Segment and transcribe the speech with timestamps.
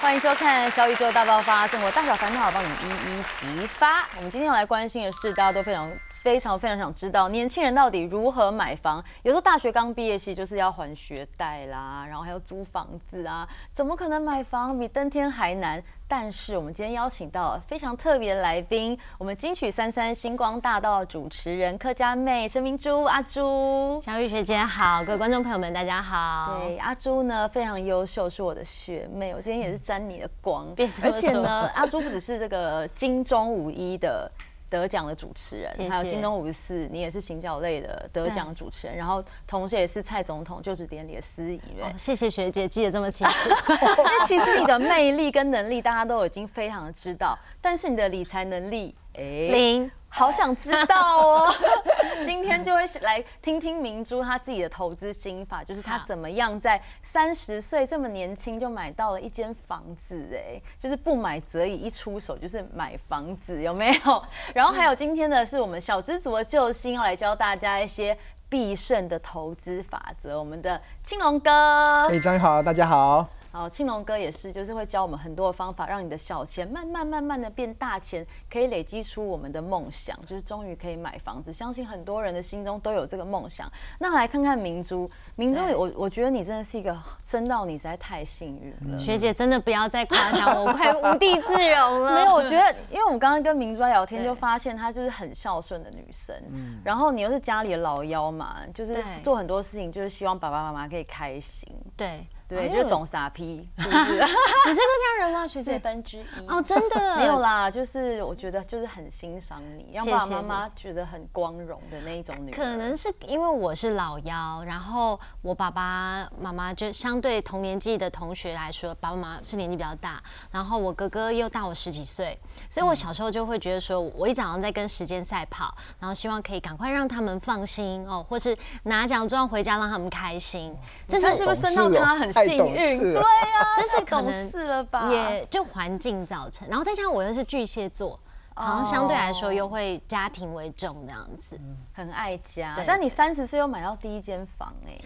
[0.00, 4.06] 欢迎收看《小宇宙大爆发》，生活大小烦恼帮你一一激发。
[4.16, 5.90] 我们今天要来关心的是，大家都非常。
[6.28, 9.02] 非常非常想知道年轻人到底如何买房。
[9.22, 15.82] 有时候大学刚毕业，其实就是要还学贷啦，然后还要租房子啊，怎么可能买房比登天还难？
[16.06, 26.58] 但是我们今天邀请到了非常特别的来宾，我们金曲三三星光大道主持人客家妹陈明珠阿珠，小雨学姐好，各位观众朋友们大家好。
[26.60, 30.66] 对，阿珠呢非常优秀，是我的学妹，我今天也是沾你的光。
[31.02, 34.30] 而且呢，阿珠不只是这个金钟五一的。
[34.68, 41.60] 得奖的主持人，还有京东五十四，你也是行脚类的得奖主持人，然后同时也是蔡总统就职典礼的司仪。
[41.96, 43.48] 谢谢学姐记得这么清楚。
[43.80, 49.90] 因为其实你的魅力跟能力大家都已经非常的知道，但是你的理财能力，哎，零。
[50.10, 51.54] 好想知道哦！
[52.24, 64.24] 今天就会来听听明珠她自己的投资心法，就是她怎么样在三十岁这么年轻就买到了一间房子，哎，就是不买则已，一出手就是买房子，有没有？
[64.54, 68.16] 然后还有今天的是我们小资族的救星，要来教大家一些
[68.48, 70.38] 必胜的投资法则。
[70.38, 73.28] 我们的青龙哥，哎，张宇好，大家好。
[73.58, 81.52] 然后青龙哥也是，就是会教我们很多的方法，让你的小钱慢慢慢慢的变大钱，可以累积出我们的梦想，就是终于可以买房子。
[81.52, 83.68] 相信很多人的心中都有这个梦想。
[83.98, 88.96] 那来看看明珠，明珠，我我觉得你真的是一个生到你实在太幸运了。
[88.96, 92.14] 学姐真的不要再夸奖我，快无地自容了。
[92.22, 96.32] 没有，我觉得， 因为我们刚刚跟明珠聊天，就发现她就是很孝顺的女生。
[96.52, 96.78] 嗯。
[96.84, 101.68] 然后你又是家里的老幺嘛，就是做很多事情，就是希望爸爸妈妈可以开心。
[101.96, 102.24] 对。
[102.48, 105.46] 对，就懂傻批， 你是客家人吗？
[105.46, 112.50] 学姐分之一哦，真的 没有啦，就是我觉得就是很欣赏你，让爸爸妈妈觉得很光荣的那一种女。
[112.50, 120.18] 可能是因为我是老幺，然后我爸爸妈妈就相对同年纪的同学来说，爸爸妈妈是年纪比较大，
[120.50, 122.38] 然后我哥哥又大我十几岁，
[122.70, 130.74] 所以我小时候就会觉得说，我一早上在跟时间赛跑，然后希望可以赶快让他们放心哦，或是拿奖状回家让他们开心。
[131.06, 132.32] 这是是不是生到他很？
[132.44, 135.10] 幸运，对呀， 这是懂事了吧？
[135.10, 138.18] 也就环境造成，然后再加上我又是巨蟹座，
[138.54, 141.58] 好像相对来说又会家庭为重这样子，
[141.92, 142.74] 很爱家。
[142.86, 144.98] 但你三十岁又买到第一间房，哎。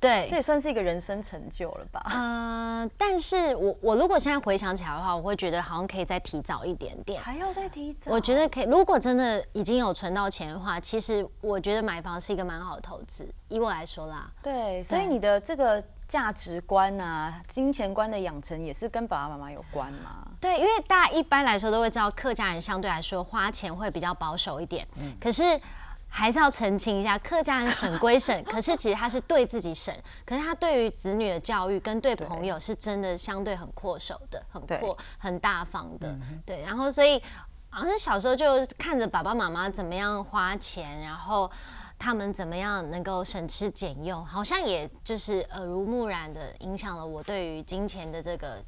[0.00, 2.00] 对，这也算是一个人生成就了吧？
[2.10, 8.12] 呃，但是我我如果现在回想起来的话，我会觉得好像可以再提早一点点，还要再提早。
[8.12, 13.28] 我觉得可以，如果真的已经有存到钱的话，其实我觉得买房是一个蛮好的投资。
[13.48, 20.28] 以我来说啦，对，所以你的这个价值观啊、金钱观的养成，也是跟爸爸妈妈有关吗？
[20.40, 25.60] 对，因为大家一般来说都会知道，客家人相对来说花钱会比较保守一点，嗯，可是。
[26.08, 36.60] 还是要澄清一下，客家人省归省， 可是其实他是对自己省，可是他对于子女的教育跟对朋友是真的相对很阔手的，很阔很大方的，对。
[36.62, 37.22] 然后所以
[37.68, 41.50] 好像小时候就看着爸爸妈妈怎么样花钱，然后
[41.98, 48.62] 他们怎么样能够省吃俭用，好像也就是耳濡目染的影响了我对于金钱的这个。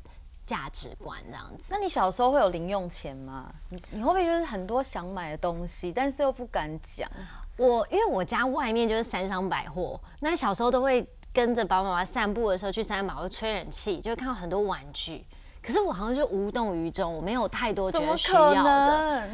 [0.51, 3.49] 价值观这样子，那你小时候会有零用钱吗？
[3.69, 7.09] 你你会不会就是很多想买的东西，但是又不敢讲？
[7.57, 15.25] 我因为我家外面就是三商百货，那小时候都会跟着爸爸妈妈散步的时候去三商百货吹冷气，就会看到很多玩具。
[15.63, 19.29] 可是我好像就无动于衷，我没有太多觉得需要的。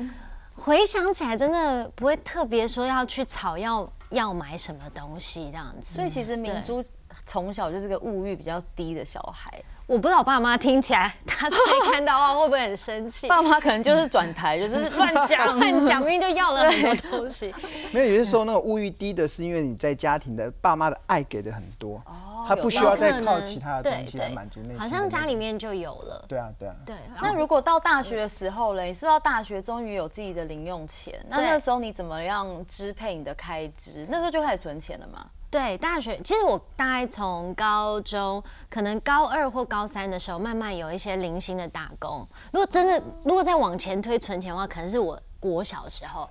[0.55, 5.95] 回想起来，真的不会特别说要去吵要要买什么东西这样子。
[5.95, 6.85] 所以其实明珠
[7.25, 9.63] 从小就是个物欲比较低的小孩。
[9.87, 11.57] 我不知道爸妈听起来，他再
[11.93, 13.29] 看到话会不会很生气？
[13.29, 17.55] 爸妈可能就是转台，就是乱讲乱讲，明明就要了很多东西。
[17.93, 24.81] 没有，有些时候那个物欲低的是因为你在家庭的爸妈的爱给的很多，哦，他不需要再靠其他的东西来满足内心。
[24.81, 26.25] 好像家里面就有了。
[26.27, 26.75] 对啊，对啊。
[26.85, 26.97] 对。
[27.23, 34.05] 那如果到大学的时候嘞，你是到大学终于有自己的零用钱，那那时候你怎么样支配你的开支？
[34.11, 35.25] 那时候就开始存钱了吗？
[35.49, 42.27] 对，大学其实我大概从高中，可能高二或高三的时候，慢慢有一些零星的打工。
[42.53, 46.29] 如果真的，如果再往前推存钱的话，可能是我国小时候。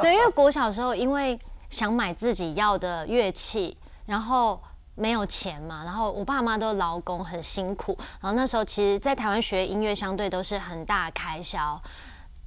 [0.00, 1.38] 对，因为国小时候，因为
[1.68, 3.76] 想买自己要的乐器，
[4.06, 4.60] 然后
[4.94, 7.96] 没有钱嘛，然后我爸妈都劳工，很辛苦。
[8.20, 11.80] 然后那时候，其实，在台湾学音乐相对都是很大开销。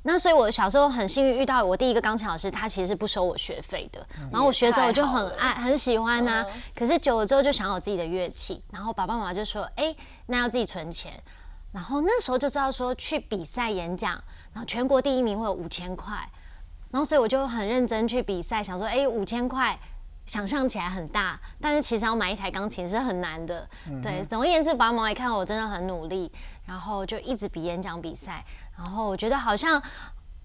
[0.05, 4.05] 那所以，我小时候很幸运遇到我第一个钢琴老师，他其实是不收我学费的。
[4.31, 6.45] 然后我学着我就很爱很喜欢呐。
[6.75, 9.95] 可是久了之后就想有自己的乐器，然后爸爸妈妈就说：“哎，
[10.25, 11.13] 那要自己存钱。”
[11.71, 14.11] 然后那时候就知道说去比赛演讲，
[14.51, 16.17] 然后全国第一名会有五千块。
[16.91, 19.79] 然后所以我就很认真去比赛，想说：“哎，五千块
[20.25, 23.67] 想象起来很大，但是其实要买一台钢琴是很难的。
[24.01, 26.31] 对，总而言之，爸妈一看我真的很努力，
[26.65, 28.45] 然后就一直比演讲比赛，
[28.77, 29.81] 然后我觉得好像。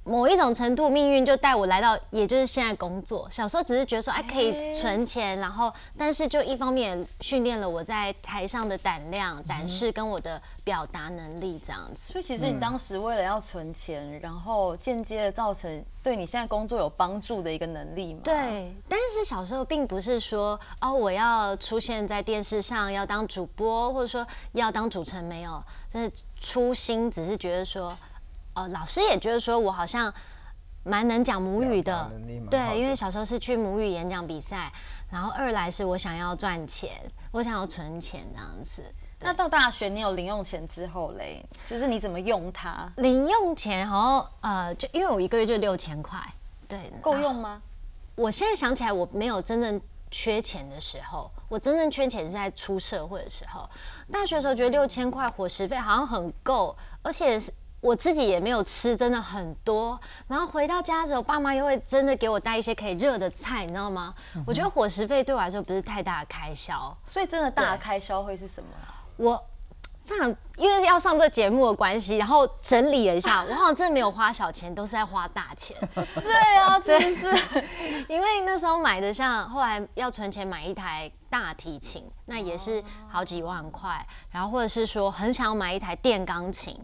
[0.05, 3.29] 某一种程度，命运就带我来到，也就是现在工作。
[3.31, 12.11] 小时候只是觉得说，哎，可以存钱，然后，但是就一方面训练了我在台上的胆量、胆识跟我的表达能力这样子。
[12.11, 18.21] 所以其实你当时为了要存钱，然后间接的造成对你现在工作有帮助的一个能力嘛？
[18.25, 18.75] 对。
[18.89, 25.63] 但是小时候并不是说，哦，我要出现在电视上，要当主播，或者说要当主持人，没有。
[25.91, 27.95] 真的初心只是觉得说。
[28.59, 30.13] 呃，老师也觉得说我好像
[30.83, 32.11] 蛮能讲母语的，
[32.51, 34.73] 对，因为小时候是去母语演讲比赛，
[35.09, 37.01] 然后二来是我想要赚钱，
[37.31, 38.83] 我想要存钱这样子。
[39.21, 42.91] 那到大学你有零用钱之后嘞，就是你怎么用它？
[42.97, 46.21] 零用钱好像呃，就因为我一个月就六千块，
[46.67, 47.63] 对，够用吗？
[48.17, 53.69] 我现在想起来，我没有真正缺钱的时候，我真正缺钱是在出社会的时候。
[54.11, 57.41] 大学的时候觉得六千块伙食费好像很够，而且。
[57.81, 59.99] 我自己也没有吃，真的很多。
[60.27, 64.13] 然后回到家的时候，爸妈又会真的给我带一些可以热的菜，你知道吗？
[64.45, 66.97] 我觉得伙食费对我来说不是太大的开销。
[67.07, 68.69] 所以真的大的开销会是什么？
[69.17, 69.41] 我
[70.05, 75.77] 这样，因为要上这节目的关系，然后整理了一下，我好像真的没有花小钱，都是在花大钱。
[75.95, 77.33] 对啊，真是。
[78.09, 84.05] 因为那时候买的，像后来要存钱买一台大提琴，那也是好几万块。
[84.31, 86.77] 然后或者是说很想要买一台电钢琴。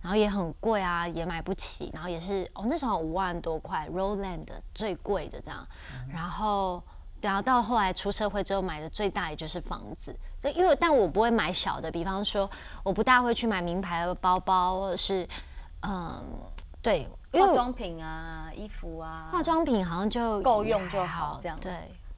[0.00, 1.90] 然后也很贵啊，也买不起。
[1.92, 5.66] 然后也是哦，那时候五万多块，Roland 最贵的这样。
[6.12, 6.82] 然后，
[7.20, 10.14] 然后到后来出社会之后买的最大也就是房子。
[10.40, 12.48] 这因为但我不会买小的，比方说
[12.82, 15.28] 我不大会去买名牌的包包，或者是
[15.82, 16.22] 嗯，
[16.80, 21.58] 对，化妆品啊，衣服啊，化妆品好像就够用就好这样。
[21.60, 21.72] 对。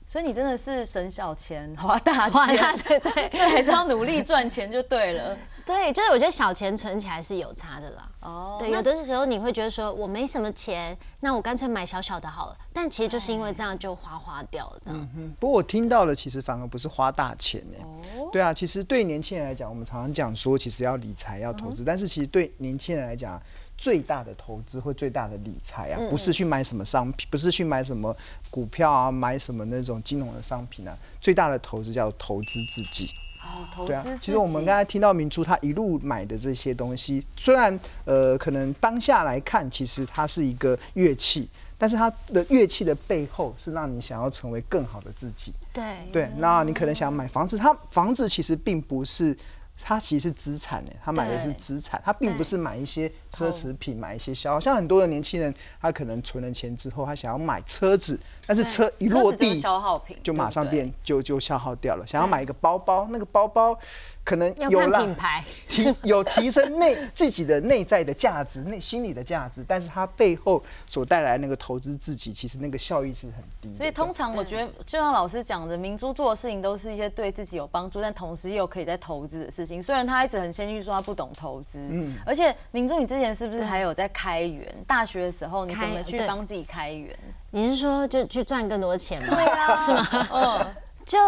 [0.06, 5.36] 所以你真的是省小钱 花大钱，对对 对，还是要努力赚钱就对了。
[5.70, 8.08] 对，就是我觉得小钱存起来是有差的啦。
[8.20, 12.56] 哦，对，有的时候你会觉得说我没什么钱，那我干脆买小小的好了。
[12.72, 15.08] 但其实就是因为这样就花花掉了这样。
[15.16, 17.78] 嗯不过我听到了，其实反而不是花大钱呢。
[18.16, 18.28] 哦。
[18.32, 23.40] 对啊，其实对年轻人来讲，我们常常讲说，其实要理财要投资，但是其实对年轻人来讲。
[23.78, 28.14] 最大的投资或最大的理财啊，不是去买什么商品，不是去买什么
[28.50, 30.94] 股票啊，买什么那种金融的商品啊。
[31.18, 33.08] 最大的投资叫投资自己。
[33.42, 33.88] 哦，投资。
[33.88, 45.52] 对啊，其实我们刚才听到明珠他一路买的这些东西，虽然呃可能当下来看，其实它是一个乐器，但是它的乐器的背后是让你想要成为更好的自己。
[45.72, 45.82] 对。
[46.12, 49.36] 对，那你可能想买房子，它房子其实并不是。
[49.82, 54.60] 他其实是资产呢，他买的是资产，他并不是买一些奢侈品，买一些消耗。
[54.60, 62.06] 像很多的年轻人，他可能存了钱之后，他想要买车子，但是车一落地，消耗品就马上变就就消耗掉了。
[62.06, 63.78] 想要买一个包包，那个包包。
[64.22, 73.76] 可能有品牌，提有提升内 自己的内在的价值、内心理的价值，但是它背后所带来那个投资自己，其实那个效益是很低。
[73.76, 79.82] 所以通常我觉得，就像老师讲的，明珠做的事情都是一些对自己有帮助，但同时又可以在投资的事情。
[79.82, 84.72] 虽然他一直很谦虚说他不懂投资，嗯，而且明珠，你之前是不是还有在开源？
[84.86, 87.18] 大学的时候你怎么去帮自己开源？
[87.50, 89.34] 你是说就去赚更多钱吗？
[89.34, 90.28] 对啊，是吗？
[90.32, 90.66] 嗯，
[91.04, 91.18] 就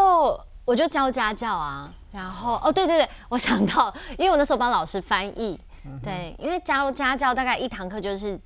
[0.65, 1.93] 我就教家教啊。
[2.13, 5.59] 然后哦，对对对，我想到，因为我那时候帮老师翻译，
[6.03, 8.39] 对，因为教家教大概一堂课就是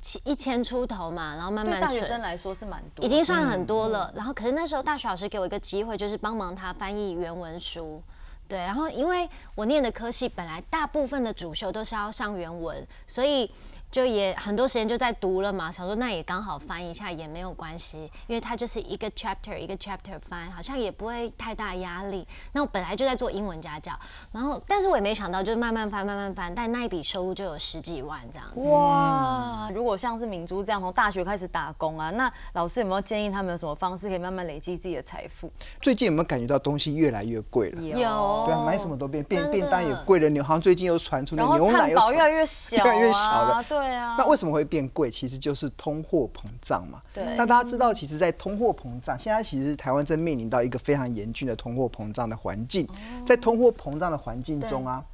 [0.00, 4.10] 七一千出头嘛，然后慢慢大学生来说是蛮多，已经算很多了。
[4.16, 8.02] 然后可是那时候大学老师给我一个机会，就是帮忙他翻译原文书，
[8.48, 8.58] 对。
[8.58, 13.52] 然后因为我念的科系本来大部分的主修都是要上原文，所以。
[13.90, 22.26] 就也很多时间就在读了嘛，想说那也刚好翻一下也没有关系，因为它就是一个 chapter 一个 chapter 翻，好像也不会太大压力。
[22.52, 23.92] 那我本来就在做英文家教，
[24.30, 28.68] 然后但是我也没想到，就是慢慢翻慢慢翻，但那一笔收入就有十几万这样子。
[28.70, 29.70] 哇！
[29.74, 35.50] 如果像是明珠这样从大学开始打工啊，那老师有没有建议他们有什么方式可以慢慢累积自己的财富？
[35.80, 37.82] 最近有没有感觉到东西越来越贵了？
[37.82, 43.64] 有，对啊，买什么都变变便当也贵了，牛好像最近又传出那牛奶又越来越小， 越来越小了。
[43.68, 45.10] 对啊，那为什么会变贵？
[45.10, 47.00] 其实就是通货膨胀嘛。
[47.14, 47.24] 对。
[47.36, 52.88] 那大家知道，其实，在通货膨胀，现在其实台湾正面临到一个非常严峻的通货膨胀的环境。
[53.26, 55.04] 在通货膨胀的环境中啊，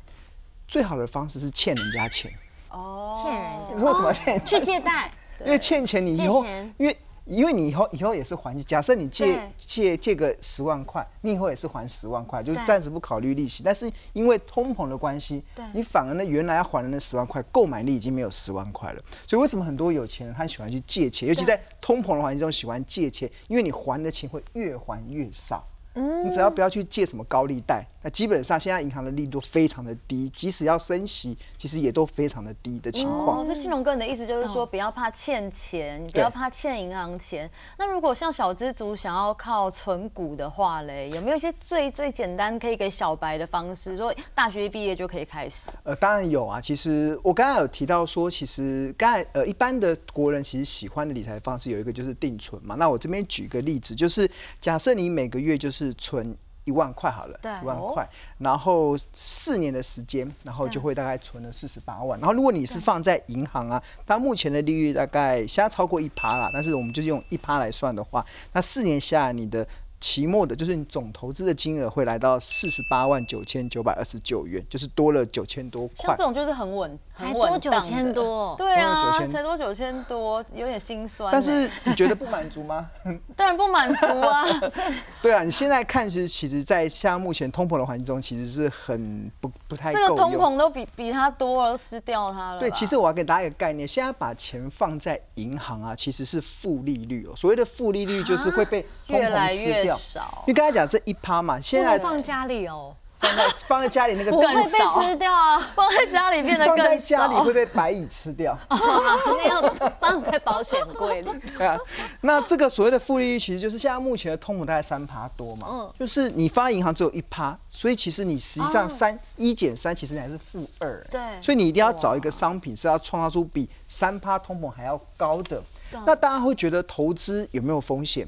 [0.68, 2.30] 最好的方式是欠人家钱。
[2.70, 3.20] 哦。
[3.22, 3.32] 欠
[3.74, 3.84] 人家。
[3.84, 4.42] 为什么欠？
[4.46, 5.10] 去借贷。
[5.44, 6.44] 因为欠钱，你以后
[6.78, 13.62] 因为因为你以后以后也是还，假设你借借借个十万块，你以后也是还十万块，就是暂时不考虑利息。
[13.62, 19.02] 但是因为通膨的关系对，你反而呢原来要还的那十万块，购买力已经没有十万块了。
[19.26, 25.66] 所以为什么很多有钱人他喜欢去借钱，尤其在通膨的环境中喜欢借钱，因为你还的钱会越还越少。
[25.94, 33.42] 嗯你只要不要去借什么高利贷，那基本上现在银行的利率都非常的低，即使要升息，其实也都非常的低的情况。
[33.42, 37.50] 哦，所以青龙哥你的意思就是说，不要怕欠钱，不要怕欠银行钱。
[37.78, 43.96] 那如果像小资族想要靠存股的话嘞，有没有一些最最简单可以给小白的方式？
[43.96, 45.70] 说大学一毕业就可以开始。
[45.82, 46.60] 呃，当然有啊。
[46.60, 52.74] 其实我刚才有提到说，其实刚才呃，一般的国人其实喜欢的理财方式有一个就是定存嘛。
[52.74, 54.28] 那我这边举个例子，就是
[54.60, 62.18] 假设你每个月就是存一万块好了，对一万块，然后四年的时间，然后就会大概存了四十八万。
[62.18, 69.66] 然后如果你是放在银行啊，它目前的利率大概现在超过一趴啦，但是我们就是用一趴来算的话，那四年下来你的。
[70.04, 76.22] 期末的，就是你总投资的金额会来到四十八万九千九百二十九元，就是多了九千多块像这。
[76.22, 81.32] 种就是很稳，才很稳多当的9000多对啊，多9000才多九千多，有点心酸欸。
[81.32, 82.90] 但是你觉得不满足吗？
[83.34, 84.44] 当然不满足啊，
[85.22, 90.34] 对啊，你现在看，其实其实，在像目前通膨的环境中，其实是很不不太这个通。
[90.34, 92.60] 膨都比比它多了，都吃掉它了。
[92.60, 97.32] 对，其实我要给大家一个概念，现在把钱放在银行啊，其实是负利率哦。
[97.36, 99.93] 所谓的负利率就是会被通越来膨吃掉。
[99.94, 100.52] 越少因。
[100.52, 105.58] 为刚才讲这一趴嘛，不现在放家里哦，放在放在家里那个不会被更少吃掉啊。
[105.74, 107.52] 放在家里变得放在更家里会。
[107.54, 108.58] 被白蚁吃掉。
[108.68, 109.62] 那要
[110.00, 111.30] 放在保险柜里。
[111.56, 111.78] 对啊，
[112.22, 125.62] 那这个所谓的负利率，其实就是现在目前的通膨大概三趴多嘛，嗯就是你放在银行只有一趴，所以其实你实际上三一减三，其实你还是负二，对所以你一定要找一个商品是要创造出比三趴通膨还要高的。
[126.04, 128.26] 那大家会觉得投资有没有风险？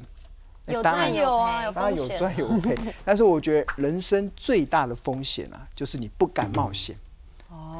[0.67, 2.13] 哎有赚有啊，有当然风险。
[2.15, 6.95] 有赚有赔， 但是我觉得人生最大的风险啊，就是你不敢冒险。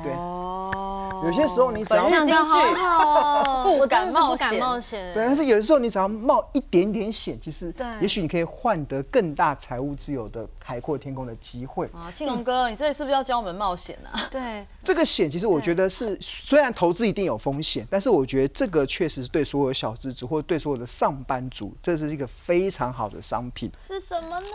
[0.04, 5.14] 对，哦有些时候你只要本日金讲的好句好哦，不敢冒险冒险。
[5.16, 11.88] 对，但是有的时候你只要冒一点点险，其实对也许你可以换得更大财务自由的海阔天空的机会。
[11.88, 14.28] 啊，庆龙哥，你这里是不是要教我们冒险啊？
[14.30, 23.72] 对，这个险其实我觉得是，虽然投资一定有风险，但是我觉得这个确实是对所有小资族或对所有的上班族，这是一个非常好的商品。
[23.80, 24.46] 是什么呢？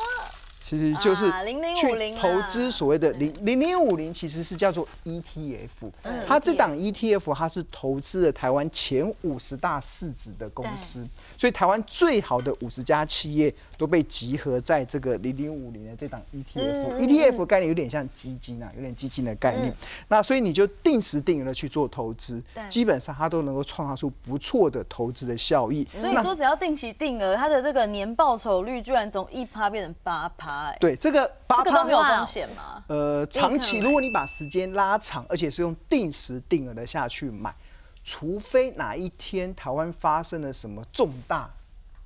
[0.73, 5.69] 其实就是啊0050去投资所谓的零零零五零，其实是叫做 ETF。
[6.03, 6.25] 嗯。
[6.27, 16.99] 它这档 ETF 它是投资了台湾前五十大市值的公司，所以台湾最好的五十家企业都被集合在这个零零五零的这档 ETF。
[17.01, 19.75] ETF 概念有点像基金啊，有点基金的概念。
[20.07, 25.85] 那所以你就定时定额的去做投资，基本上它都能够创造出不错的投资的效益。
[26.01, 32.85] 所以说只要定期定额，它的这个年报酬率居然从一趴变成八趴，哎，对这个八趴没有风险吗？
[32.87, 37.53] 呃，长期如果你把时间拉长，而且是用定时定额的下去买，
[38.05, 41.51] 除非哪一天台湾发生了什么重大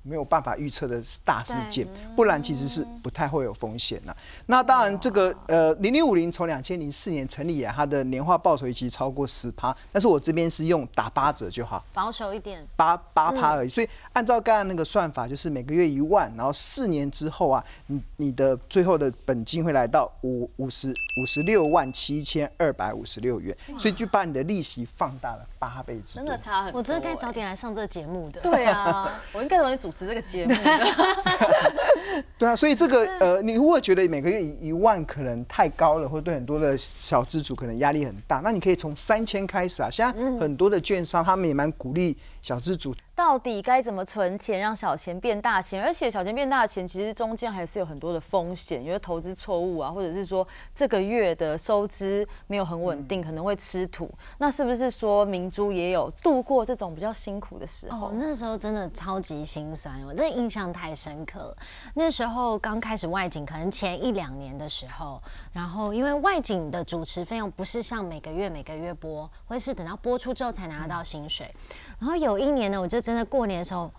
[0.07, 4.15] 没有办法预测的大事件，不然其实是不太会有风险的。
[4.45, 11.83] 那当然，这个呃零零五零从两千零四年成立以来，它的年化报酬率其实超过十趴，但是我这边是用打八折就好。
[11.93, 12.67] 保守一点。
[12.75, 26.23] 八八趴而已，所以按照刚刚那个算法，就是每个月一万，然后四年之后啊，你你的最后的本金会来到五五十五十六万七千二百五十六元，所以就把你的利息放大了八倍之多。
[26.23, 26.79] 真的差很多。
[26.79, 27.37] 我真的该早哎。
[27.37, 28.41] 点来上这个节目的。
[28.41, 30.57] 对啊， 我应该容易主持这个节目的。
[32.37, 39.89] 对啊，所以这个呃，你如果觉得每个月一一万可能太高了，或者对很多的小资主可能压力很大，那你可以从三千开始啊。
[39.91, 42.15] 现在很多的券商他们也蛮鼓励
[42.47, 45.83] 小资主到底该怎么存钱，让小钱变大钱？
[45.83, 54.09] 而且小钱变大钱，其实中间还是有很多的风险，因为投资错误啊，或者是说这个月的收支没有很稳定，可能会吃土。
[54.37, 58.07] 那是不是说明珠也有度过这种比较辛苦的时候？
[58.07, 61.57] 哦，那时候真的超级心酸，我真的印象太深刻了。
[61.95, 71.53] 那时候刚开始外景，可能前一两年的时候，然后因为外景的主持费用不是像每个月每个月播，会是等到播出之后才拿得到薪水。
[71.99, 73.91] 然后有一年呢，我就真的过年的时候。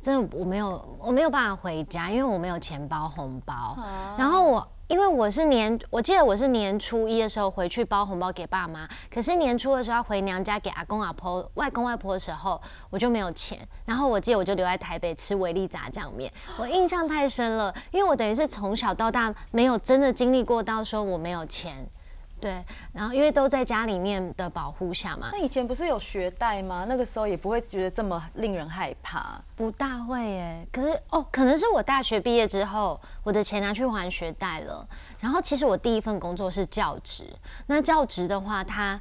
[0.00, 3.78] 真的我没有我没有办法回家，因为我没有钱包红包。
[4.18, 13.56] 然后我因为我是年，我记得我是年初一的时候回去包红包给爸妈，可是年初的时候要回娘家给阿公阿婆、外公外婆的时候，我就没有钱。
[13.84, 21.88] 然后我记得我就留在台北吃维力炸酱面，我印象太深了，因为我等于是从小到大没有真的经历过到说我没有钱。
[22.42, 22.60] 对，
[22.92, 26.84] 然后因为都在家里面的保护下嘛那，以前不是有学贷吗？
[26.88, 29.40] 那个时候也不会觉得这么令人害怕。
[29.54, 30.66] 不大会耶。
[30.72, 34.84] 可是哦，可能是我大学毕业之后，我的钱拿去还学贷了。
[35.20, 37.24] 然后其实我第一份工作是教职，
[37.64, 39.00] 那教职的话，它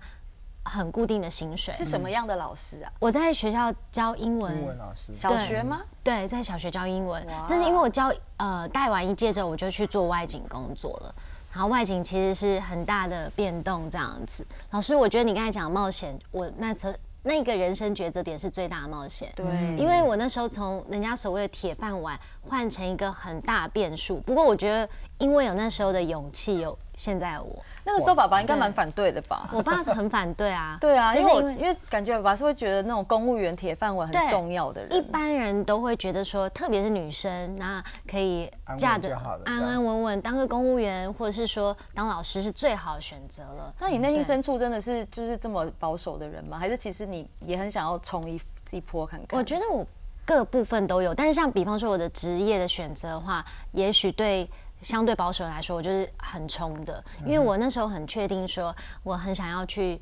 [0.63, 1.74] 很固定的薪水。
[1.74, 2.91] 是什么样的老师啊？
[3.00, 5.81] 我在学校教英文，英文老师，小学吗？
[6.03, 11.15] 对，在小学教英文，但是因为我教呃带完一届之后，我就去做外景工作了。
[11.51, 14.46] 然后外景其实是很大的变动，这样子。
[14.72, 16.93] 老师，我觉得你刚才讲冒险，我那时候
[17.24, 19.31] 那个人生抉择点是最大的冒险。
[19.36, 19.46] 对，
[19.77, 24.89] 因为我那时候从人家所谓的铁饭碗换成一个很大变数，不过我觉得
[25.21, 27.63] 因为有那时候的勇气，有现在的我。
[27.83, 29.49] 那个时候爸爸应该对蛮反对的吧？
[29.51, 34.95] 我爸很反对啊， 对啊，就是因为因为感觉爸爸是会觉得那种公务员铁饭碗很重要的人。
[34.95, 43.73] 一般人都会觉得说，特别是女生，那可以嫁的安安稳稳当个公务员，或者是说当老师是最好的选择了。
[43.79, 46.59] 那你内心深处真的是就是这么保守的人吗？
[46.59, 48.39] 还是其实你也很想要冲一
[48.71, 49.39] 一波看看？
[49.39, 49.83] 我觉得我
[50.23, 54.47] 各部分都有，但是像比方说我的职业的选择的话，也许对
[54.81, 60.00] 相对保守来说，我就是很冲的，因为我那时候很确定说我很想要去。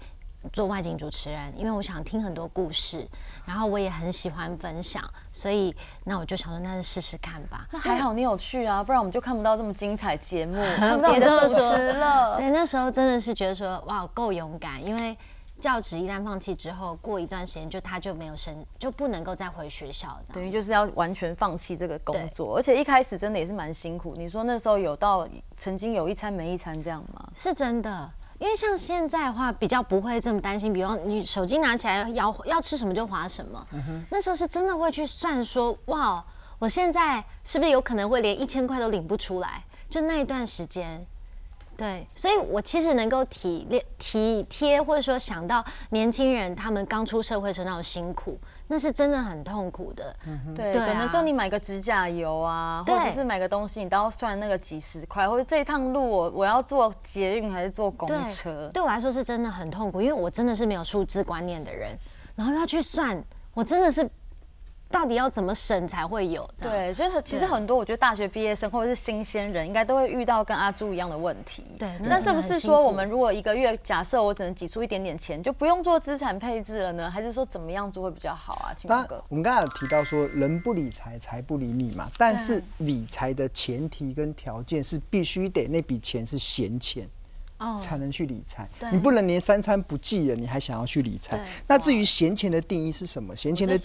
[0.53, 3.05] 做外景主持人，因为我想听很多故事，
[3.45, 7.67] 然后我也很喜欢分享，所以那我就想说，那就试试看吧。
[7.69, 12.37] 那还好你有去啊，不然我们就看不到这么精彩节目， 看不到你别这么的主说持了。
[12.37, 15.17] 对，那时候真的是觉得说，哇，够勇敢，因为
[15.59, 20.17] 教职一旦放弃之后，过一段时间就他就没有升，就不能够再回学校。
[20.33, 24.15] 等于就是要完全放弃这个工作，而且一开始真的也是蛮辛苦。
[24.15, 27.29] 你说那时候有到曾经有一餐没一餐这样吗？
[27.35, 30.71] 是真的，因为像现在的话，比较不会这么担心。
[30.71, 33.67] 比方你手机拿起来要要吃什么就划什么，
[34.09, 36.23] 那时候是真的会去算说，哇，
[36.57, 39.63] 我现在是不是有可能会连一千块都领不出来？
[39.89, 41.05] 就那一段时间。
[41.79, 50.13] 对，所以我其实能够体谅、体贴，或者说想到年轻人他们刚出社会时候那种辛苦，那是真的很痛苦的。
[50.53, 50.85] 对，对啊。
[50.85, 58.69] 可能说你买个指甲油啊，或者是买个东西，你都要算那个几十块，或者这一趟路我我要坐捷运还是坐公对，车？
[58.73, 58.83] 对。
[58.83, 61.97] 我来说是真的很痛苦，因为我真的是没有数字观念的人，
[62.35, 63.17] 然后要去算，
[63.53, 64.09] 我真的是
[64.89, 66.49] 到底要怎么省才会有？
[66.59, 71.63] 对，所以其实很多我觉得大学毕业生或者是新鲜人，应该都会遇到跟阿朱一样的问题。
[71.77, 77.09] 对那那是不是说我们如果一个月假设我只能挤出一点点钱，就不用做资产配置了呢？
[77.09, 78.73] 还是说怎么样做会比较好啊？
[78.75, 82.09] 青当然龙哥，，我们刚才有提到说，人不理财，财不理你嘛。
[82.17, 87.07] 但是理财的前提跟条件是必须得那笔钱是闲钱。
[87.59, 91.39] 哦才能去理财，你不能连三餐不继了，你还想要去理财？
[91.67, 93.35] 那至于闲钱的定义是什么？
[93.35, 93.77] 闲钱的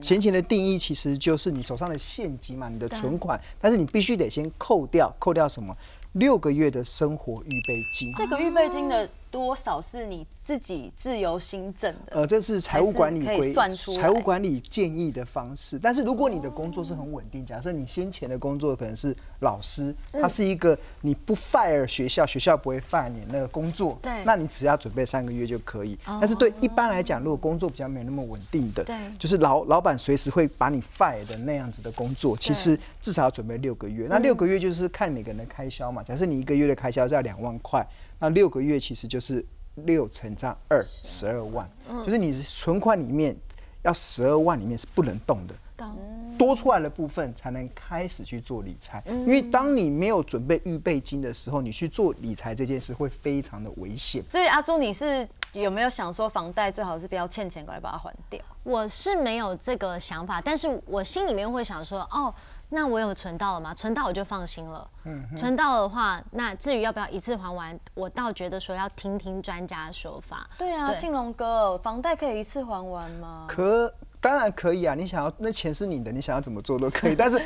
[0.00, 5.76] 闲钱的定义其实就是你手上的现金嘛，你的存款，但是你必须得先扣掉，扣掉什么？
[6.14, 8.12] 六个月的生活预备金。
[8.18, 12.12] 这个预备金的多少是你自己自由新政的？
[12.12, 15.78] 呃，这是财务管理规算出财务管理建议的方式。
[15.78, 25.96] 但是如果你的工作是很稳定，假设你先前的工作可能是老师，嗯它是一个你不 fire 学校，学校不会 fire 你那个工作，对那你只要准备三个月就可以。
[26.04, 34.08] 但是对一般来讲，如果工作比较没有那么稳定的对，就是老老板随时会把你 fire 的那样子的工作，其实至少要准备六个月。
[34.10, 36.02] 那六个月就是看每个人的开销嘛。
[36.02, 37.86] 假设你一个月的开销是要两万块，
[38.20, 39.44] 那六个月其实就是
[39.86, 41.68] 六乘上二，十二万，
[42.04, 43.34] 就是你存款里面
[43.82, 45.54] 要十二万里面是不能动的。
[45.76, 45.96] 懂
[46.36, 54.22] 多出来的部分才能开始去做理财，因为当你没有准备预备金的时候，你去做理财这件事会非常的危险。
[54.28, 58.40] 所以阿朱，你是有没有想说房贷最好是不要欠钱，赶快把它还掉？
[58.62, 62.34] 我是没有这个想法，但是我心里面会想说，哦，
[62.72, 63.74] 那我有存到了吗？
[63.74, 64.88] 存到我就放心了。
[65.04, 70.48] 嗯存到的话，那至于要不要一次还完，我倒觉得说要听听专家的说法。
[70.56, 73.44] 对啊，对庆龙哥，房贷可以一次还完吗？
[73.48, 77.38] 可当然可以啊，你想要那钱是你的，你想要怎么做都可以， 但是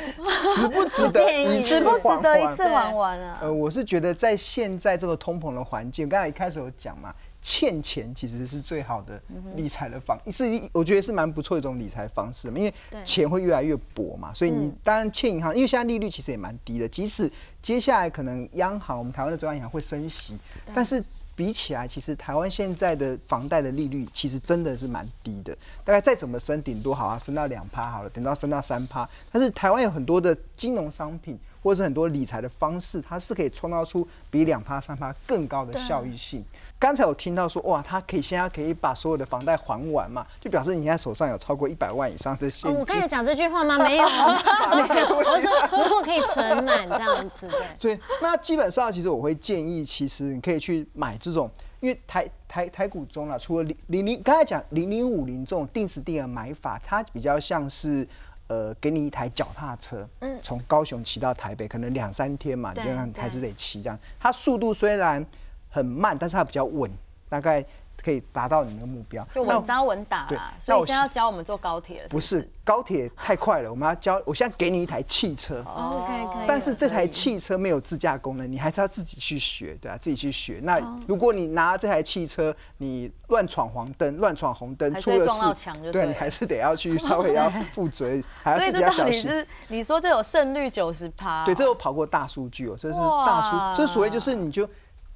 [0.55, 3.37] 值不值得不建议一次值不值得一次还完啊？
[3.41, 7.13] 呃，我是觉得在现在这个通膨的环境，刚才一开始有讲嘛，
[7.47, 9.21] 欠钱其实是最好的
[9.55, 17.31] 理财的方，是一我觉得是蛮不错的一种理财方式嘛，因为对钱会越来越薄嘛，所以你当然欠银行，因为现在利率其实也蛮低的，即使
[17.61, 20.35] 接下来可能央行我们台湾的中央银行会升息，
[20.73, 21.03] 但是。
[21.37, 25.53] 比起来，其实台湾现在的房贷的利率其实真的是蛮低的，
[25.83, 29.05] 大概再怎么升，顶多好啊，升到两趴好了，等到升到三趴。
[29.33, 36.45] 但是台湾有很多的金融商品或者是很多理财的方式，它是可以创造出比两趴三趴更高的效益性。
[36.77, 42.71] 刚才我听到说，哇，他可以现在可以把所有的房贷还完嘛，就表示你现在手上有超过一百万以上的现金。
[42.71, 43.79] 哦我刚才讲这句话吗？
[43.79, 44.05] 没有，
[44.77, 45.07] 没有。
[45.17, 47.59] 我说如果可以存满这样子，对。
[47.79, 51.49] 所以那基本上，其实我会建议，其实你可以去买这种，
[51.79, 58.07] 因为台台台股中啊，除了零零零，刚才讲零零五零这种定时定额买法，它比较像是。
[58.47, 63.97] 呃，给你一台脚踏车，嗯，从高雄骑到台北，可能两三天嘛，你就让还是得骑这样。
[64.19, 65.25] 它速度虽然
[65.69, 66.91] 很慢，但是它比较稳，
[67.27, 67.65] 大概
[68.05, 69.27] 可以达到你的目标。
[69.33, 70.53] 就稳扎稳打啦。
[70.63, 72.07] 所以现在要教我们坐高铁了。
[72.09, 74.21] 不是高铁太快了，我们要教。
[74.25, 76.45] 我现在给你一台汽车，OK 可以。
[76.47, 80.59] 但是这台汽车没有自驾功能，你还是要自己去学，对啊，自己去学。
[80.61, 88.07] 那如果你拿这台汽车，你乱闯黄灯、乱闯红灯，出了事，对你还是得要去稍微要负责，
[88.43, 89.21] 还要自己要小心。
[89.23, 91.43] 是你说这有胜率九十趴？
[91.45, 94.69] 对，这有跑过大数据哦，这是大数，这所谓就是你就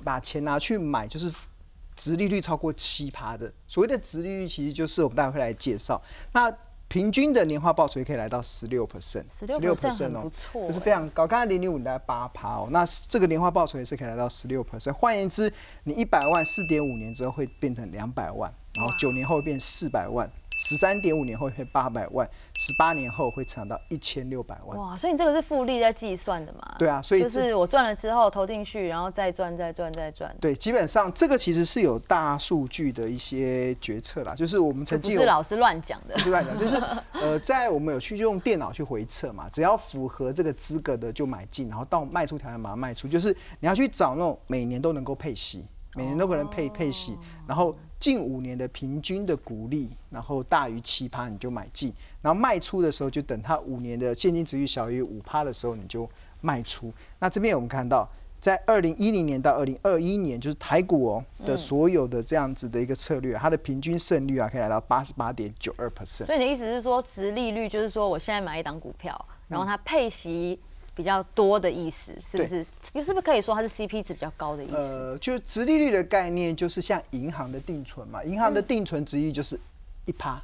[0.04, 1.32] 把钱拿去买，就是。
[2.00, 6.02] 殖利率超过七趴的，所谓的殖利率其实就是我们待会会来介绍。
[6.32, 6.50] 那
[6.88, 11.28] 平均的年化报酬也可以来到十六 percent，十六 percent 哦，不错，这是非常高。
[11.28, 14.94] 刚才零零五大概八趴哦，那这个年化报酬也是可以来到十六 percent。
[14.94, 15.52] 换言之，
[15.84, 20.32] 你一百万四点五年之后会变成两百万，然后九年后变四百万。
[20.62, 24.78] 十三点五年后会八百万，十八年后会涨到一千六百万。
[24.78, 26.76] 哇，所以你这个是复利在计算的嘛？
[26.78, 30.36] 对啊，所以就是我赚了之后投进去，然后再赚、再赚、再赚。
[30.42, 36.76] 对，基本上这个其实是有大数据的一些决策啦，就是我们曾经不是老师乱讲的，不是乱讲，就是
[37.14, 47.18] 呃，在我们有去用电脑去回测嘛，只要符合这个资格的就买进，然后到卖出条件把它卖出，就是你要去找那种每年都能够配息，每年都可能配配息，
[47.48, 47.74] 然后。
[48.00, 56.10] 近五年的平均的股利，然后大于七趴你就买进，然后卖出的时候就等它五年的现金值率小于五趴的时候你就
[56.40, 56.94] 卖出。
[57.20, 58.10] 那这边我们看到，
[58.40, 66.26] 在二零一零年到二零二一年，就是台股哦的所有的这样子的一个策略，它的平均胜率啊可以来到八十八点九二 percent。
[66.26, 70.58] 所以你的意思是说，值利率就是说，我现在买一档股票，然后它配息。
[71.00, 72.66] 比较多的意思是不是？
[72.92, 74.76] 你是不是可以说它是 CP 值比较高的意思？
[74.76, 78.22] 呃，就直利率的概念，就是像银行的定存嘛。
[78.22, 79.58] 银行的定存值率就是
[80.04, 80.42] 一趴，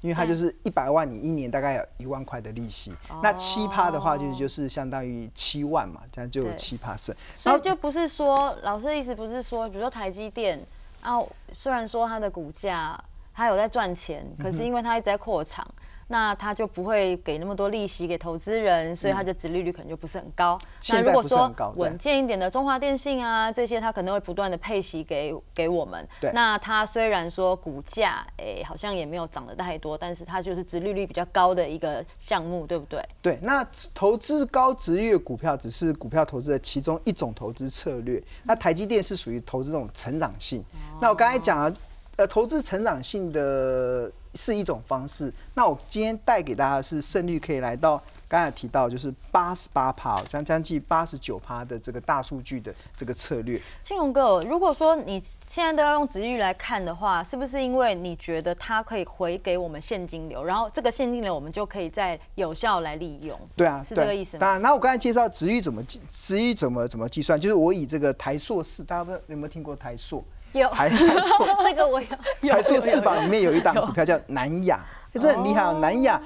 [0.00, 2.90] 因为它就是一百万，你一年大概有一万块的利息。
[3.22, 7.14] 那七趴的话，就就是相当于七万嘛，这样就有七趴是。
[7.38, 10.58] 所以就不是说老师的意思，不是说，比如说台积电，
[11.02, 12.98] 然后虽然说它的股价
[13.34, 15.70] 它有在赚钱，可是因为它一直在扩厂。
[16.10, 20.58] 那他就不会给那么多利息给投资人，所以他的殖利率可能就不是很高。
[20.88, 26.08] 那如果说稳健一点的中华电信啊，这些他可能会不断的配息给给我们。
[26.18, 26.32] 对。
[26.32, 33.06] 那它虽然说股价诶好像也没有涨得太多，但是它就是殖利率比较高的一个项目，对不对？
[33.20, 33.38] 对。
[33.42, 33.62] 那
[33.94, 38.22] 投资高值率股票只是股票投资的其中一种投资策略。
[38.44, 40.64] 那台积电是属于投资这种成长性。
[41.00, 41.76] 那我刚才讲了，
[42.16, 44.10] 呃，投资成长性的。
[44.38, 45.34] 是一种方式。
[45.54, 53.60] 那我今天带给大家的是胜率可以来到刚才提到就是八十八趴，将将近八十九趴的这个大数据的这个策略。
[53.82, 63.36] 青龙哥，如果说你现在都要用值率来看的话，是不是因为你觉得它可以回给我们现金流，然后这个现金流我们就可以再有效来利用？
[63.56, 64.40] 对啊，是这个意思吗？
[64.40, 70.22] 当然，那我刚才介绍值率怎么计，值率怎么怎么计算，就是我以这个台硕四，大家有没有听过台硕？
[70.52, 72.06] 有台硕， 这个我有。
[72.50, 75.78] 台硕四宝里面有一档股票叫南亚，这很厉害哦。
[75.80, 76.20] 南亚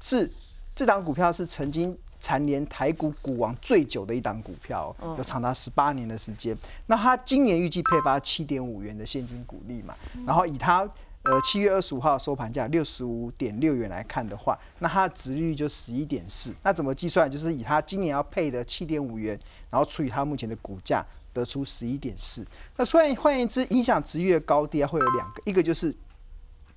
[0.00, 0.30] 是
[0.74, 6.56] 这档股票是曾经蝉联台股股王最久的一档股票，有长达十八年的时间。
[6.86, 9.94] 那它今年预计配发七点五元的现金股利嘛？
[10.26, 10.88] 然后以它
[11.24, 16.54] 呃七月二十五号收盘价六十五点六元来看的话，那它的值率就十一点四。
[16.62, 17.30] 那怎么计算？
[17.30, 19.38] 就是以它今年要配的七点五元，
[19.70, 21.04] 然后除以它目前的股价。
[21.34, 25.94] 得出十一点四，那换换言之，影响值域的高低啊，会有两个，一个就是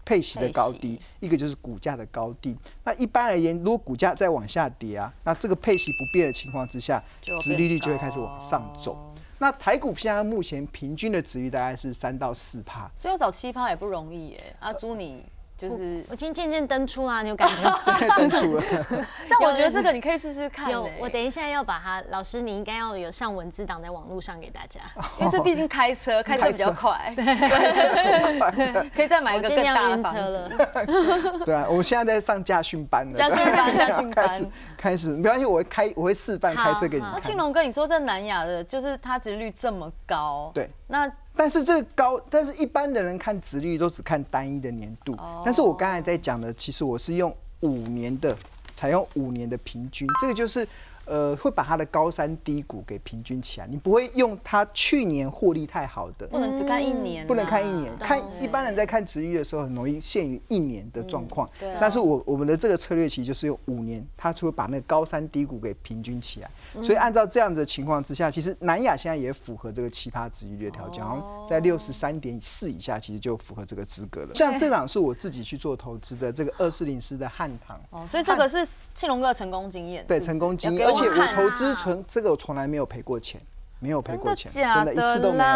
[0.03, 2.57] 配息的高低，一个就是股价的高低。
[2.83, 7.01] 那一般而言，如果股价再往下跌啊，那这个配息不变的情况之下，
[7.43, 9.13] 值利率就会开始往上走。
[9.39, 14.55] 那台股现在目前平均的值率大概是三到四趴，所以要找七趴也不容易耶。
[14.59, 15.23] 阿朱你。
[15.57, 17.79] 就是我今天渐渐登出啊，你有感觉？
[17.97, 18.63] 对，登出了。
[19.27, 20.69] 但我觉得这个你可以试试看。
[20.69, 24.81] 有，我等一下要把它，老师你应该要有上文字档在网络上给大家，
[25.19, 27.11] 因为这毕竟开车， 开车比较快。
[27.15, 30.49] 对，可以再买一个更大的车了。
[31.43, 33.17] 对啊，我现在在上驾训班了。
[33.17, 34.51] 驾训班，驾训班。
[34.77, 37.03] 开始，没关系，我会开，我会示范开车给你。
[37.03, 40.51] 那庆龙哥，你说这南亚的，就是它值率这么高。
[40.53, 40.69] 对。
[40.85, 41.11] 那。
[41.37, 45.15] 但是这高，但是一般的人看值率都只看单一的年度。
[45.45, 48.35] 但是我刚才在讲的，其实我是用五年的，
[48.73, 50.67] 采用五年的平均，这个就是。
[51.07, 53.67] 呃，会把它的高山低谷给平均起来。
[53.67, 61.49] 你不会用它去年获利太好的，不能只看一年啊，不能看一年，看一般人在看值域的时候，很容易限于一年的状况。
[61.59, 66.51] 对啊但是我我们的这个策略其实就是用五年，它就会把那个高山低谷给平均起来。
[66.75, 74.35] 嗯所以按照这样的情况之下，其实南亚现在也符合这个奇葩值域的条件，好哦像在六十三点四以下，其实就符合这个资格了。
[74.35, 77.79] 像这档是我自己去做投资的，这个二四零四的汉唐。
[77.89, 83.39] 哦，所以这个是庆龙哥的成功经验，对，成功经验，且我投资存这个我从来没有赔过钱，
[83.79, 85.49] 没有赔真的过钱，真的一次都没有。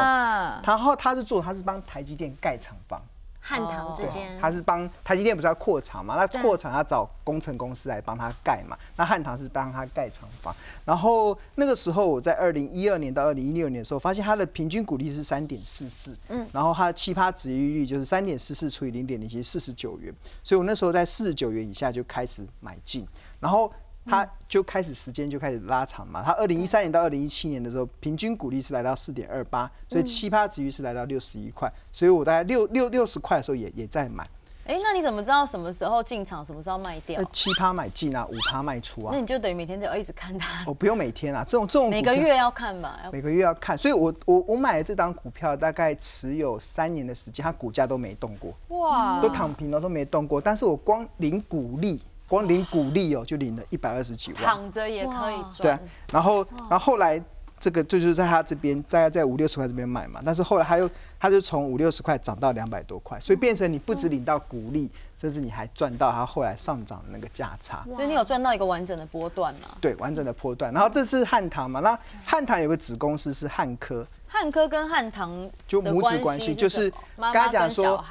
[0.63, 3.01] 然后他是做，他是帮台积电盖厂房，
[3.39, 6.15] 汉唐之间，他是帮台积电不是要扩厂嘛？
[6.15, 8.77] 那扩厂要找工程公司来帮他盖嘛？
[8.95, 10.56] 那汉唐是帮他盖厂房。
[10.86, 20.13] 然后那个时候我在二零一二年到二零一六年的时候，发现它的平均股利是三点四四，嗯，然后它的奇葩值利率就是三点四四除以零点零七，四十九元。
[20.43, 23.08] 所以我那时候在四十九元以下就开始买进，
[23.39, 23.71] 然后。
[24.05, 34.27] 它就开始时间就开始拉长嘛，它二零一三年到二零一七年的时候，平均股利是来到四点二八，所以奇葩值率是来到六十一块，所以我大概六六六十块的时候也也在买，
[34.65, 37.21] 哎，那你怎么知道什么时候进场，什么时候卖掉？
[37.21, 37.27] 那？
[37.31, 39.11] 七趴买进啊，五趴卖出啊。
[39.13, 39.19] 那。
[39.19, 42.99] 你就等于每天都要一直看它，哦，不用每天啊，这种这种每个月要看吧？
[43.11, 49.19] 每个月要看，所以我我我买的这档股票大概持有三年的时间，它股价都没动过，哇。
[49.21, 52.01] 都躺平了都没动过，但是我光领股利，
[52.32, 54.41] 光领股利哦，就领了一百二十几万。
[54.41, 55.80] 躺着也可以对啊赚，，
[56.13, 57.22] 然后然后后来
[57.60, 60.89] 这个就是在他这边大概在五六十块这边买嘛，但是后来他又
[61.20, 67.84] 他就从五六十块涨到两百多块，所以变成你不止领到股利，甚至你还赚到他后来上涨的那个价差。
[67.86, 69.76] 所以你有赚到一个完整的波段嘛？
[69.82, 70.74] 对，完整的波段。
[70.74, 78.02] 然后这是汉唐嘛，那汉唐有个子公司是汉科，汉科跟汉唐就母子关系系就是刚才讲说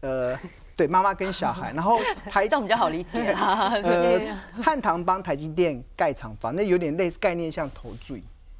[0.00, 0.38] 呃，
[0.76, 1.98] 对，妈妈跟小孩，然后
[2.30, 3.70] 台这样比较好理解啦。
[3.82, 4.20] 呃
[4.62, 8.16] 汉唐帮台积电盖厂房，那有点类似概念像投注。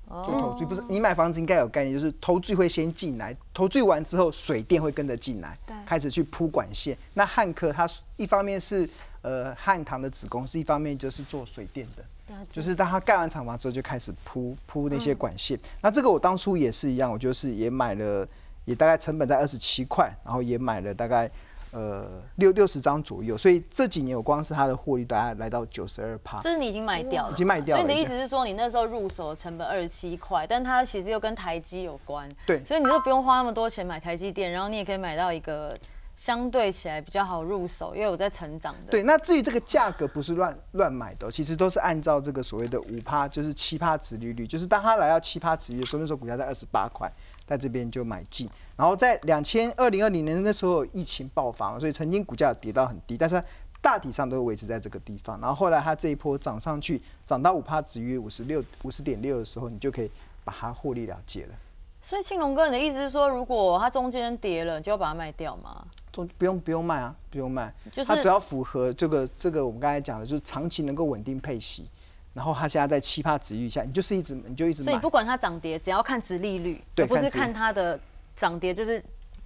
[0.07, 6.97] 做投注不是你买房子应该有概念，就是投注会先进来，投注完之后水电会跟着进来对，开始去铺管线。
[7.15, 8.89] 那汉科它一方面是
[9.23, 12.05] 呃汉唐的子公司，一方面就是做水电的。
[12.49, 15.59] 就是当他盖完厂房之后，就开始铺铺那些管线。
[15.81, 18.27] 那这个我当初也是一样，我就是也买了，
[18.67, 21.31] 也大概成本在二十七块，然后也买了大概
[21.75, 23.37] 呃六六十张左右。
[23.37, 26.41] 所以这几年我光是它的获利大概来到九十二趴。
[26.41, 35.77] 这是你已经卖掉了，已经卖掉了所以你的意思是说，你那时候入手的成本二十七块，但它其实又跟台积有关，对所以你就不用花那么多钱买台积电，然后你也可以买到一个
[36.17, 38.93] 相对起来比较好入手，因为我在成长的。
[38.93, 47.11] 对，那至于这个价格不是乱乱买的哦、其实都是按照这个所谓的五趴，就是七趴值利率，就是当它来到七趴值利率的时候，那时候股价在二十八块，
[47.47, 48.49] 在这边就买进。
[48.77, 53.45] 然后在两千二零二零年那时候疫情爆发嘛，所以曾经股价跌到很低，但是它
[53.81, 55.41] 大体上都维持在这个地方。
[55.41, 60.11] 然后后来它这一波涨上去，涨到五帕值约五十六五十点六的时候，你就可以
[60.45, 61.55] 把它获利了结了。
[62.03, 65.87] 所以庆龙哥，你的意思是说，如果它中间跌了，你就要把它卖掉吗？
[66.13, 71.89] 中不用不用卖啊，不用卖，就是它只要符合这个这个我们刚才讲的，就是长期能够稳定配息，
[72.35, 75.01] 然后它现在在七趴值域下，你就是一直你就一直买所以你。
[75.01, 77.99] 不管它涨跌，只要看值利率，而不是看它的
[78.35, 79.03] 涨跌，就是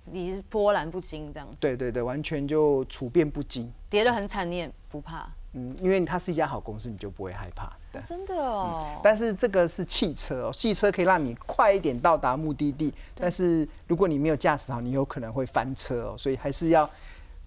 [0.06, 1.56] 你是波澜不惊这样子。
[1.60, 3.70] 对对对，完全就处变不惊。
[3.90, 5.28] 跌得很惨，你也不怕。
[5.52, 7.72] 嗯，因为它是一家好公司，你就不会害怕。
[7.90, 8.00] 对。
[8.02, 9.00] 真的哦。
[9.02, 16.88] 但是这个是汽车哦，汽车可以让你快一点到达目的地，但是如果你没有驾驶好，你有可能会翻车哦，所以还是要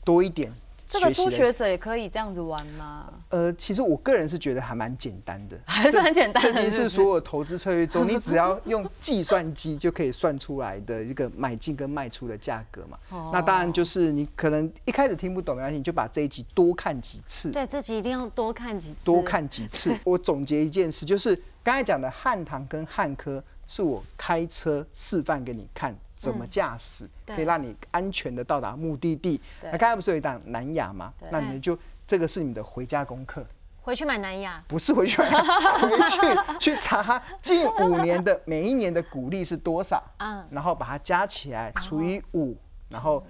[0.04, 0.52] 多一点
[0.92, 3.14] 这个初学者也可以这样子玩吗？
[3.30, 6.54] 呃，其实我个人是觉得还蛮简单的， 还是很简单的。
[6.54, 12.98] 这已经是所有投资策略中，你只要用计算机就可以算出来的一个买进跟卖出的价格嘛。
[13.32, 19.98] 那当然就是你可能一开始听不懂没关系，你就把这一集多看几次，对这集一定要多看几次，多看几次。
[20.04, 29.42] 我总结一件事，就是刚才讲的汉唐跟汉科，是我开车示范给你看怎么驾驶，对可以让你安全的到达目的地。
[29.64, 31.12] 那刚才不是有一档南亚吗？
[31.32, 33.44] 那你们就这个是你们的回家功课。
[33.82, 35.30] 回去买南亚，不是回去买，
[35.82, 40.46] 回去去查它近五年的每一年的股利是多少，嗯。
[40.52, 42.56] 然后把它加起来除以五，
[42.90, 43.26] 然后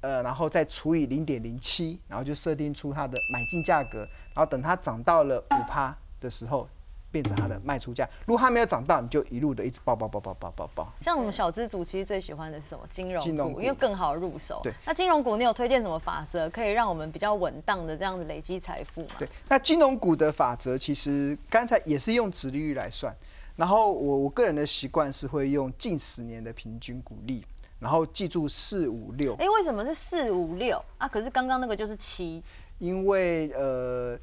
[0.00, 3.98] 呃，然后再除以零点零七，然后就设定出它的买进价格，
[4.34, 6.68] 然后等它涨到了五趴的时候，
[7.12, 8.08] 变成它的卖出价。
[8.26, 10.92] 如果它没有涨到，你就一路的一直爆爆爆爆爆爆爆。
[11.02, 12.84] 像我们小资主其实最喜欢的是什么？
[12.90, 14.60] 金融股，金融股因为更好入手。
[14.64, 14.72] 对。
[14.84, 19.14] 那金融股你有推荐什么法则，可以让我们比较稳当的这样子累积财富吗？
[19.18, 23.14] 对，那金融股的法则其实刚才也是用殖利率来算，
[23.56, 27.44] 然后我我个人的习惯是会用近十年的平均股利，
[27.78, 31.06] 然后记住四五六，哎，为什么是四五六啊？
[31.06, 32.42] 可是刚刚那个就是七，
[32.78, 34.18] 因为呃，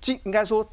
[0.00, 0.64] 近应该说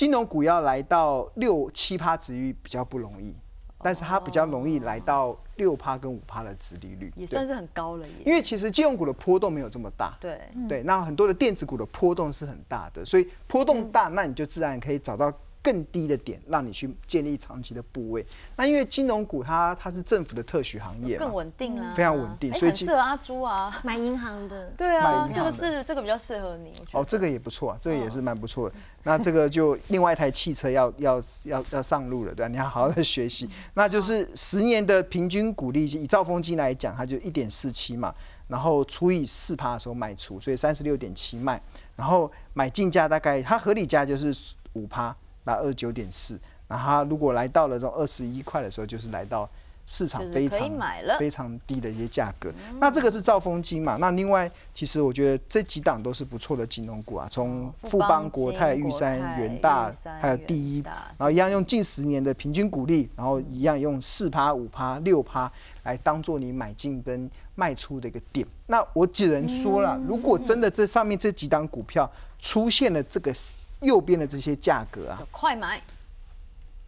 [0.00, 3.36] 金融股要来到六七趴值率比较不容易，
[3.82, 8.14] 但是它比较容易来到六趴跟五趴的值利率，也算是很高了耶。
[8.24, 15.30] 因为其实金融股的波动没有这么大，对，对，那很多的电子股的波动是很大的，所以波动大，那你就自然可以找到
[15.62, 18.24] 更低的点，让你去建立长期的部位。
[18.56, 23.80] 那因为金融股它它是政府的特许行业更嘛，稳定啦，非常稳定哎所以适合阿朱啊。
[23.84, 26.74] 买银行的，对啊，是不是这个比较适合你？
[26.78, 28.74] 我觉得哦，这个也不错，啊这个也是蛮不错的。
[29.02, 33.48] 那这个就另外一台汽车要要要要上路了，对吧、你要好好的学习。
[33.74, 38.14] 那就是十年的平均股利，以兆丰金来讲，它就一点四七嘛，
[38.48, 41.60] 然后除以四趴的时候卖出，所以三十六点七卖，
[41.96, 44.34] 然后买进价大概它合理价就是
[44.74, 45.16] 五趴，
[45.50, 46.38] 那二九点四。
[46.68, 49.48] 然后它如果来到了这种二十一块的时候，就是来到
[49.86, 50.70] 市场非常
[51.18, 52.52] 非常低的一些价格。
[52.78, 53.96] 那这个是兆丰金嘛？
[53.96, 60.80] 那另外，其实我觉得这几档都是不错的金融股啊，从哦富富邦、国泰、玉山元大，还有第一，
[61.18, 65.50] 然后一样用近十年的平均股利，然后一样用四趴、五趴、六趴
[65.82, 68.46] 来当做你买进跟卖出的一个点。
[68.68, 72.08] 那我只能说了，如果真的这上面这几档股票
[72.38, 73.34] 出现了这个
[73.80, 75.80] 右边的这些价格啊，快买，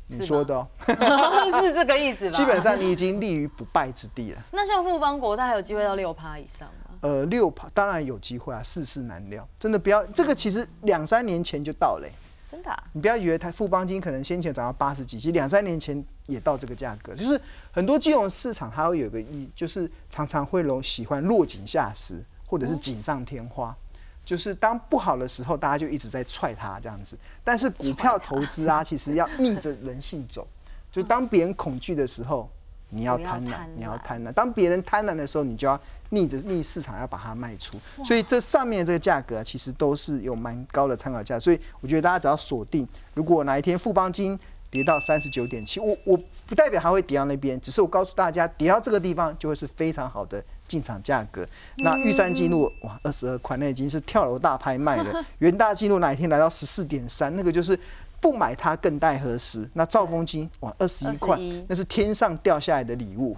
[0.09, 0.67] 你说的哦，
[1.61, 2.37] 是这个意思吧？
[2.37, 4.43] 基本上你已经立于不败之地了。
[4.53, 6.97] 那像富邦国泰还有机会到六趴以上吗？
[7.01, 12.13] 呃，六趴当然有机会啊，世事难料，真的不要这个其实两三年前就到了欸、
[12.51, 12.85] 真的啊？
[12.93, 17.15] 你不要以为它富邦金可能先前涨到八十几，其实两三年前也到这个价格。
[17.15, 23.75] 就是很多金融市场它会有个意，就是常常会容喜欢落井下石，或者是锦上添花。
[24.25, 27.19] 就是当不好的时候，大家就一直在踹它这样子。
[27.43, 30.47] 但是股票投资啊，其实要逆着人性走。
[30.91, 32.49] 就当别人恐惧的时候，
[32.91, 34.31] 你要贪婪，你要贪婪。
[34.33, 35.81] 当别人贪婪的时候，你就要
[36.11, 37.79] 逆着逆市场要把它卖出。
[38.05, 41.41] 所以这上面这个价格啊其实都是有蛮高的参考价。
[41.41, 44.39] 所以我觉得大家只要锁定，如果哪一天富邦金
[44.73, 51.47] 跌到三十九点七，我我不代表它会跌到那边，只是我告诉大家，跌到这个地方就会是非常好的进场价格。
[51.77, 55.25] 那玉山记录哇二十二块，那已经是跳楼大拍卖了。
[55.39, 57.79] 元大记录哪一天来到十四点三，那个就是。
[58.23, 59.69] 不买它更待何时？
[59.73, 63.37] 那兆丰金哇，二十一块那是天上掉下来的礼物。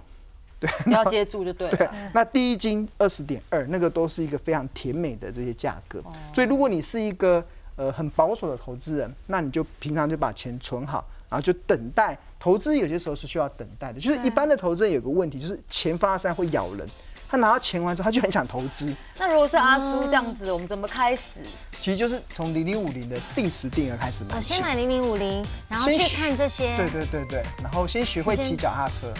[0.83, 1.75] 不要接住就对了。
[1.75, 5.99] 对，那第一金二十点二，那个都是一个非常甜美的这些价格。
[6.35, 7.43] 所以如果你是一个
[7.75, 12.77] 呃很保守的投资人，那你就平常就把钱存好，然后就等待投资。
[12.77, 16.87] 有些时候是需要等待的，就是一般的投资人有个问题，就是钱放在山会咬人。
[17.27, 21.39] 他拿到钱完之后，他就很想投资，那如果是阿朱这样子，我们怎么开始？
[21.81, 24.61] 其实就是从零零五零的定时定额开始买先。
[24.61, 26.77] 买零零五零，然后去看这些。
[26.77, 29.11] 对对对对，然后先学会骑脚踏车，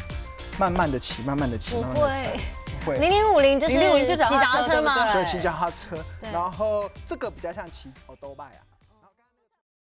[0.59, 2.39] 慢慢的骑，慢慢的骑，不慢慢的骑会，
[2.85, 2.99] 不会。
[2.99, 5.11] 零零五零就是0050就骑脚踏车对不吗？
[5.11, 5.97] 对对，骑脚踏车，
[6.31, 8.61] 然后这个比较像骑欧多拜啊，